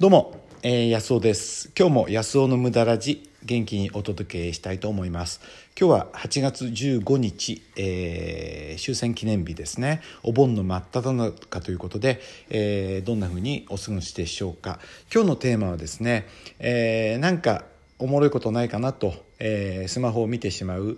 [0.00, 1.72] どうも、えー、安尾です。
[1.78, 5.42] 今日も安尾の無駄ラジ元気にお届けしたいと思います。
[5.78, 10.00] 今日は8月15日、えー、終戦記念日ですね。
[10.22, 14.80] お盆の真っ只中ということで、えー、どんな風にお過ごしでしょうか。
[15.12, 16.26] 今日のテーマはですね、
[16.60, 17.66] えー、なんか
[17.98, 20.96] おもろいことないかなと、えー、スマホを見てしまうっ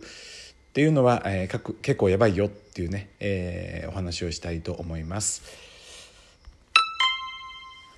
[0.74, 5.71] ていうのは、えー、結構やばいよっていうね、えー、お話をしたいと思います。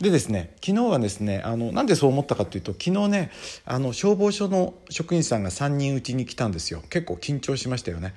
[0.00, 3.30] でですね昨日はですねあのなんでそう思ったかというと昨日ね
[3.64, 6.82] あの消防署の職員さんが3人うちに来たんですよ。
[6.90, 8.14] 結構緊張しましたよね。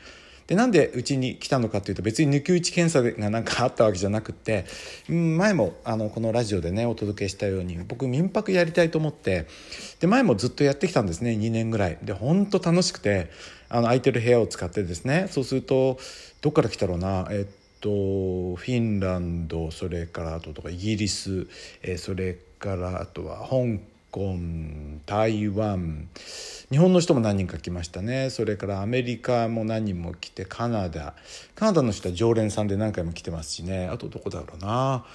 [0.47, 4.65] でなんでうちに来たのかというと別に抜き打ち検査が何かあったわけじゃなくて
[5.09, 9.45] 前もあのこのラジオでねお届けしたように僕民泊やりたいと思って
[9.99, 11.97] で前もずっとやってきたんですね2年ぐらい。
[12.01, 13.29] で本当楽しくて
[13.67, 15.99] あの空いてる部屋を使ってですねそうすると
[16.41, 21.47] どっから来たろうなえっとフィンランドそれからあととかイギリス、
[21.81, 23.79] え、それからあとは香
[24.11, 24.35] 港
[25.05, 26.09] 台湾。
[26.69, 28.29] 日本の人も何人か来ましたね。
[28.29, 31.13] それからアメリカも何人も来てカナダ。
[31.55, 33.87] カナダの人は常連さんで何回も来てますしね。
[33.87, 35.05] あとどこだろうな。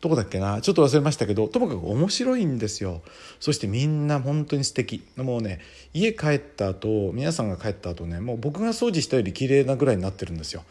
[0.00, 0.60] どこだっけな。
[0.60, 3.02] ちょっと忘れましたけどともかく面白いんですよ。
[3.40, 5.02] そしてみんな本当に素敵。
[5.16, 5.60] もうね
[5.92, 10.62] 家帰った後皆さんが帰った後ねもう僕が掃除したより綺麗なぐらいになってるんですよ。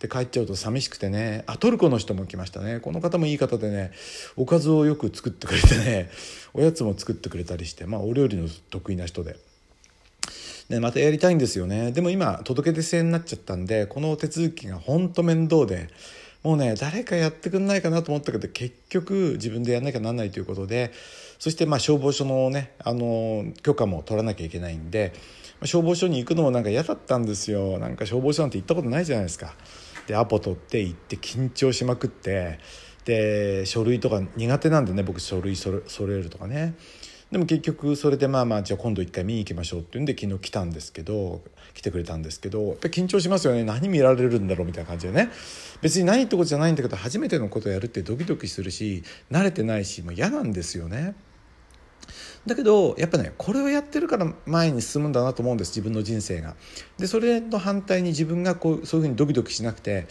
[0.00, 3.92] で帰っちゃうと寂しくてねあトルコの人も来ましたねこの方もいい方でね
[4.34, 6.10] おかずをよく作ってくれてね
[6.54, 9.36] おやつも作ってくれたりしてまあお料理の得意な人で。
[10.70, 15.88] ね、またやりたいんですよねでも今届け出制になっちゃったんでこの手続きがほんと面倒で
[16.44, 20.92] もうね誰かやってくんないかなと思ったけど結局自分でやんなきゃなんないということで
[21.40, 25.12] そしてまあ消防署のねあの許可も取らなきゃいけないんで
[25.64, 29.56] 消防署に行くのもなんか嫌だったんですよなんか消防署なんて行ったことないじゃないですか。
[30.10, 32.58] でアポ取って行って緊張しまくって
[33.04, 36.74] で書類とか苦手なんでね僕書類それ揃えるとかね。
[37.30, 41.42] でも結局それでまあまあじゃあ今度一回見に行きましょうっていうんで昨日来たんですけど
[41.74, 43.62] 来てくれたんですけどやっぱ緊張しますよね。
[43.62, 45.30] 何見られるんだろうみたいな感じでね。
[45.80, 51.14] 別に何ってことじゃないんだけど初めてのことをやるってドキドキするし慣れてないしもう嫌なんですよね。
[52.46, 56.56] だけどやっぱねこれをやってるから前に進むんだなと思うんです自分の人生が。
[56.98, 60.06] でそれと反対に自分がこうそういうふうにドキドキしなくて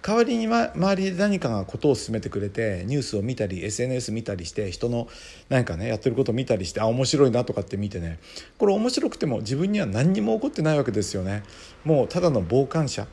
[0.00, 5.08] 代わりに、ま、周りで何かがことを進めてくれてニュースを見たり SNS 見たりして人の
[5.48, 8.18] 何かねやってることを見たりしてあ面白いなとかって見てね
[8.58, 11.42] これ面白くても自分には何にも起こってないわけですよね。
[11.84, 13.06] もうただの傍観者。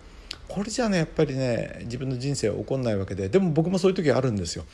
[0.47, 3.30] これじゃねやっぱりね自分の人生は起こんないわけで。
[3.30, 4.66] でも僕もそういう時あるんですよ。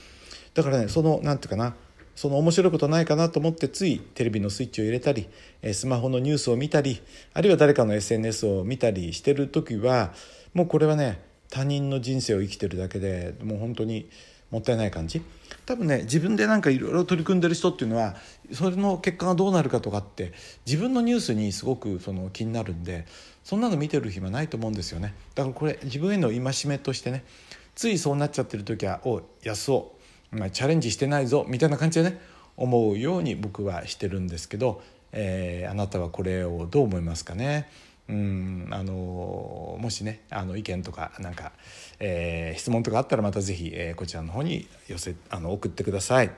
[0.54, 1.76] だからねその何て言うかな
[2.16, 5.28] その面白いことないかなと思ってついテレビのスイッチを入れたり
[5.74, 7.02] スマホのニュースを見たり
[7.34, 10.14] あるいは誰かの SNS を見たりしてる時は
[10.54, 14.10] もうこれはね他人の人生を生きてるだけでもう本当に
[14.52, 15.22] もったいない感じ。
[15.66, 18.16] 多分ね自分でなんかいろいろ取り組んでる人っていうのは
[18.52, 20.32] それの結果がどうなるかとかって
[20.66, 23.06] 自分のニュースにすごくその気になるんで
[23.44, 25.14] そんなの見てる暇ないと思うんですよね。
[25.34, 27.26] だからこれ自分への戒めとしてね
[27.74, 29.96] ついそうなっちゃってる時は「お安男
[30.32, 32.20] まあ、チャレンジしてないぞみたいな感じでね
[32.58, 34.82] 思うように僕はしてるんですけど、
[35.12, 37.70] えー、あなたはこれをどう思いますかね？
[38.08, 41.54] うんあのもしねあの意見とかなんか、
[42.00, 46.32] えー、質問とかあったらまた是非、えー、こちらの方に寄せあの送ってください。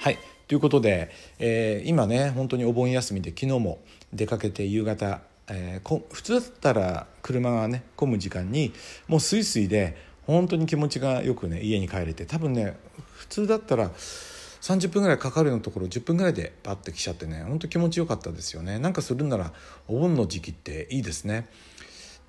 [0.00, 3.78] はいということで、えー、今ね本当にお盆休みで昨日も
[4.12, 8.74] 出かけて夕方、えー、普通だったら車がね混む時間に
[9.08, 9.96] もうスイスイで
[10.26, 12.26] 本当に気持ちがよくね家に帰れて。
[12.26, 12.76] 多分ね
[13.12, 18.78] 普通だったら30分ぐらいかかるようなところ10分ぐらいでパッて来ちゃってねほんと気持ちよかったですよね。
[18.78, 19.52] なんかするなら
[19.88, 21.48] お盆の時期っていいですね。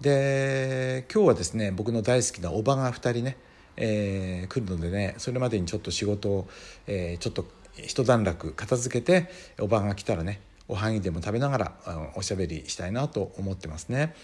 [0.01, 3.38] で今日はですね僕の大好きなおばが2人ね、
[3.78, 6.47] えー、来るのでねそれまでにちょっと仕事を、
[6.88, 7.45] えー、ちょっと
[7.78, 9.29] 一段落片付けて
[9.59, 11.73] おばが来たらねおはぎでも食べながら
[12.16, 14.16] おしゃべりしたいなと思ってますね。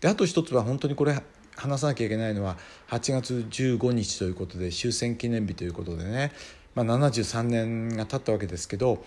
[0.00, 1.14] であと一つは本当にこれ
[1.56, 2.56] 話さなきゃいけないのは
[2.88, 6.32] 8月15日ということで終戦記念日ということでね、
[6.74, 9.04] まあ、73年が経ったわけですけど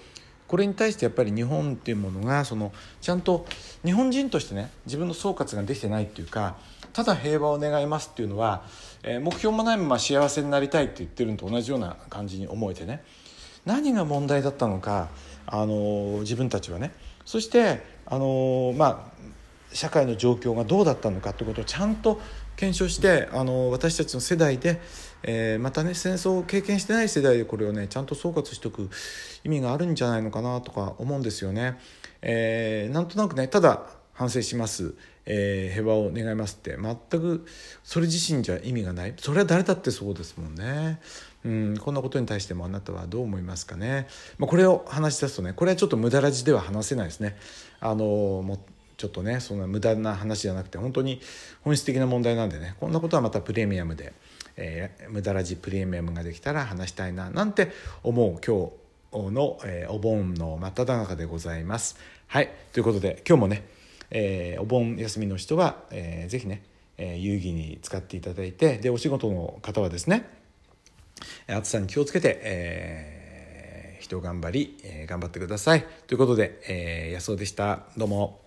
[0.48, 2.72] これに対してやっぱり日本っていうものがその
[3.02, 3.46] ちゃんと
[3.84, 6.56] 日本人としてね自分の総括ができてないっていうか
[6.94, 8.64] ただ平和を願いますっていうのは、
[9.04, 13.04] えー、目標もないまま幸せになりたいって言ってるのと同じような感じに思えてね。
[13.68, 15.10] 何が問題だったのか、
[15.46, 16.94] あのー、自分たちはね。
[17.24, 19.18] そして、あのー、まあ
[19.74, 22.20] 社会の状況がどうだったのかということをちゃんと
[22.56, 24.82] 検証してあの私たちの世代で、
[25.24, 28.90] えー、またね戦争を経験してない世代でこれをねちゃんと総括しておく
[29.44, 31.80] 意味があるんじゃないのかなとか思うんですよね。
[32.22, 33.84] えー、なんとなくねただ
[34.14, 34.96] 反省します、
[35.28, 36.76] えー、平和を願いますって。
[36.76, 37.46] 全く
[37.84, 39.14] それ自身じゃ意味がない。
[39.18, 41.00] それは誰だってそうですもんね。
[41.46, 47.38] うんこんなことに対してもあなたはどう思いますかね、まあ、これを話し出すとねこれはちょっと無駄ラジでは話せないですね。
[47.80, 48.60] あの
[48.98, 51.22] ちょっとねそんな無駄な話じゃなくて本当に
[51.64, 54.14] 本質的な問題なんでねこんなことはまたプレミアムで、
[54.58, 57.72] えー、無駄ラジプレミアムができたら話したいななんて
[58.04, 58.72] 思う今
[59.30, 61.98] 日の、えー、お盆の真っ只中でございます。
[62.28, 63.64] はいということで今日もね、
[64.10, 66.64] えー、お盆休みの人は、えー、ぜひね、
[66.98, 70.28] えー、有意義に使っていただいてでお仕事の方はですね
[71.48, 75.86] 暑さに気をつけて、えー、人頑張り、えー、頑張ってください。
[76.08, 77.84] ということで、えー、安尾でした。
[77.96, 78.47] どうも。